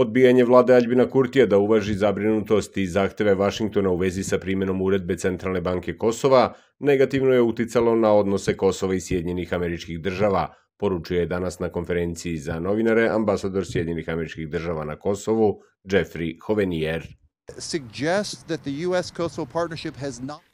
[0.00, 5.16] Odbijanje vlade Aljbina Kurtija da uvaži zabrinutost i zahteve Vašingtona u vezi sa primjenom uredbe
[5.16, 11.58] Centralne banke Kosova negativno je uticalo na odnose Kosova i Sjedinjenih američkih država, poručuje danas
[11.58, 17.02] na konferenciji za novinare ambasador Sjedinjenih američkih država na Kosovu Jeffrey Hovenier.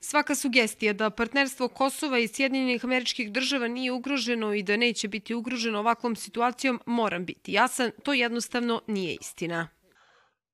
[0.01, 5.35] Svaka sugestija da partnerstvo Kosova i Sjedinjenih američkih država nije ugroženo i da neće biti
[5.35, 9.69] ugroženo ovakvom situacijom moram biti jasan, to jednostavno nije istina.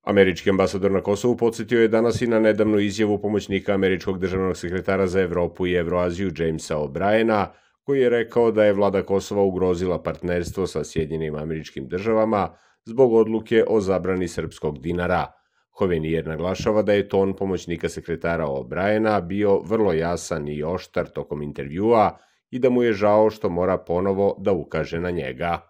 [0.02, 5.06] Američki ambasador na Kosovu podsjetio je danas i na nedavnu izjavu pomoćnika američkog državnog sekretara
[5.06, 7.46] za Evropu i Evroaziju Jamesa O'Briena,
[7.82, 13.64] koji je rekao da je vlada Kosova ugrozila partnerstvo sa Sjedinjenim američkim državama zbog odluke
[13.68, 15.26] o zabrani srpskog dinara–
[15.80, 22.18] Hovenijer naglašava da je ton pomoćnika sekretara O'Briena bio vrlo jasan i oštar tokom intervjua
[22.50, 25.60] i da mu je žao što mora ponovo da ukaže na njega.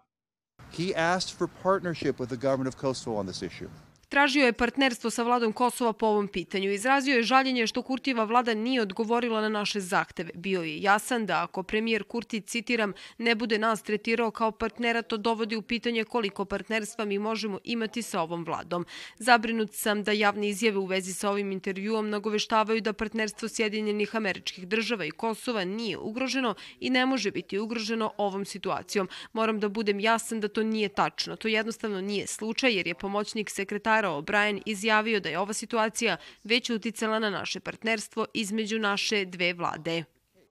[0.79, 3.69] He asked for partnership with the government of Kosovo on this issue.
[4.11, 6.71] Tražio je partnerstvo sa vladom Kosova po ovom pitanju.
[6.71, 10.31] Izrazio je žaljenje što Kurtijeva vlada nije odgovorila na naše zahteve.
[10.35, 15.17] Bio je jasan da ako premijer Kurti, citiram, ne bude nas tretirao kao partnera, to
[15.17, 18.87] dovodi u pitanje koliko partnerstva mi možemo imati sa ovom vladom.
[19.19, 24.69] Zabrinut sam da javne izjave u vezi sa ovim intervjuom nagoveštavaju da partnerstvo Sjedinjenih američkih
[24.69, 29.09] država i Kosova nije ugroženo i ne može biti ugroženo ovom situacijom.
[29.33, 31.37] Moram da budem jasan da to nije tačno.
[31.37, 36.17] To jednostavno nije slučaj jer je pomoćnik sekretara Sara O'Brien izjavio da je ova situacija
[36.45, 40.05] već uticala na naše partnerstvo između naše dve vlade.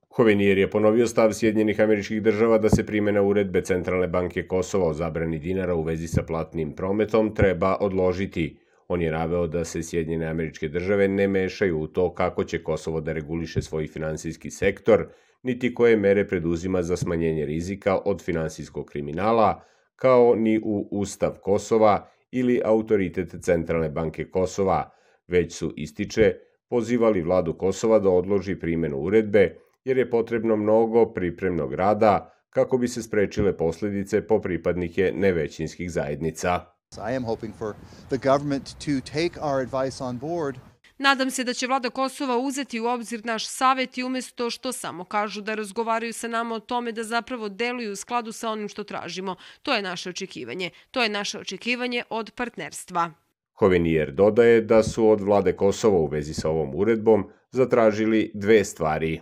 [0.10, 4.94] Hovenijer je ponovio stav Sjedinjenih američkih država da se primjena uredbe Centralne banke Kosova o
[4.94, 8.60] zabrani dinara u vezi sa platnim prometom treba odložiti.
[8.88, 13.02] On je naveo da se Sjedinjene američke države ne mešaju u to kako će Kosovo
[13.02, 15.08] da reguliše svoj finansijski sektor,
[15.44, 19.64] niti koje mere preduzima za smanjenje rizika od finansijskog kriminala,
[19.96, 24.92] kao ni u Ustav Kosova ili autoritet Centralne banke Kosova,
[25.28, 26.36] već su, ističe,
[26.70, 32.88] pozivali vladu Kosova da odloži primjenu uredbe, jer je potrebno mnogo pripremnog rada kako bi
[32.88, 36.60] se sprečile posledice po pripadnike nevećinskih zajednica.
[36.98, 37.74] I am hoping for
[38.08, 40.56] the government to take our advice on board
[41.02, 45.04] Nadam se da će vlada Kosova uzeti u obzir naš savet i umesto što samo
[45.04, 48.84] kažu da razgovaraju sa nama o tome da zapravo deluju u skladu sa onim što
[48.84, 49.36] tražimo.
[49.64, 50.70] To je naše očekivanje.
[50.92, 53.12] To je naše očekivanje od partnerstva.
[53.54, 59.22] Hovenijer dodaje da su od vlade Kosova u vezi sa ovom uredbom zatražili dve stvari.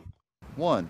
[0.59, 0.87] One,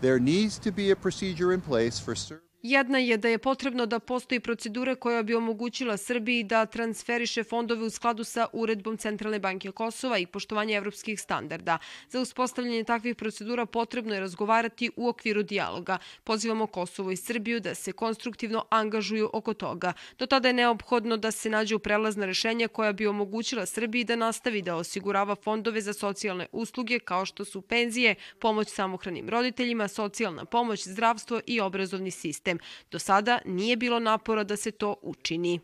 [0.00, 2.16] there needs to be a procedure in place for
[2.62, 7.84] Jedna je da je potrebno da postoji procedura koja bi omogućila Srbiji da transferiše fondove
[7.84, 11.78] u skladu sa uredbom Centralne banke Kosova i poštovanje evropskih standarda.
[12.08, 15.98] Za uspostavljanje takvih procedura potrebno je razgovarati u okviru dijaloga.
[16.24, 19.92] Pozivamo Kosovo i Srbiju da se konstruktivno angažuju oko toga.
[20.18, 24.16] Do tada je neophodno da se nađe u prelazna rešenja koja bi omogućila Srbiji da
[24.16, 30.44] nastavi da osigurava fondove za socijalne usluge kao što su penzije, pomoć samohranim roditeljima, socijalna
[30.44, 32.58] pomoć, zdravstvo i obrazovni sistem sistem.
[32.90, 35.60] Do sada nije bilo napora da se to učini.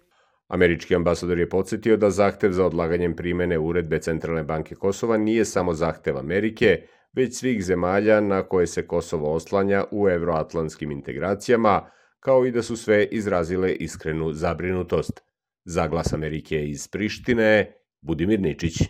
[0.49, 5.75] Američki ambasador je podsjetio da zahtev za odlaganjem primene uredbe Centralne banke Kosova nije samo
[5.75, 12.51] zahtev Amerike, već svih zemalja na koje se Kosovo oslanja u evroatlantskim integracijama, kao i
[12.51, 15.23] da su sve izrazile iskrenu zabrinutost.
[15.65, 18.83] Za glas Amerike iz Prištine, Budimir Ničić.